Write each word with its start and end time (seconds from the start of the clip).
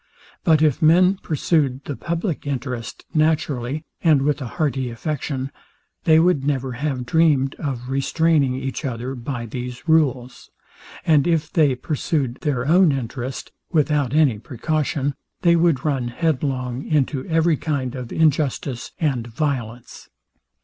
But 0.43 0.63
if 0.63 0.81
men 0.81 1.17
pursued 1.17 1.85
the 1.85 1.95
publick 1.95 2.47
interest 2.47 3.05
naturally, 3.13 3.85
and 4.03 4.23
with 4.23 4.41
a 4.41 4.47
hearty 4.57 4.89
affection, 4.89 5.51
they 6.05 6.19
would 6.19 6.43
never 6.43 6.71
have 6.71 7.05
dreamed 7.05 7.53
of 7.59 7.87
restraining 7.89 8.55
each 8.55 8.83
other 8.83 9.13
by 9.13 9.45
these 9.45 9.87
rules; 9.87 10.49
and 11.05 11.27
if 11.27 11.53
they 11.53 11.75
pursued 11.75 12.39
their 12.41 12.65
own 12.65 12.91
interest, 12.91 13.51
without 13.71 14.15
any 14.15 14.39
precaution, 14.39 15.13
they 15.43 15.55
would 15.55 15.85
run 15.85 16.07
head 16.07 16.41
long 16.41 16.83
into 16.83 17.23
every 17.27 17.55
kind 17.55 17.93
of 17.93 18.11
injustice 18.11 18.93
and 18.99 19.27
violence. 19.27 20.09